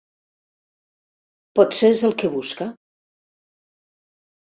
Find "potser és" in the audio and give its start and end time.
1.61-2.03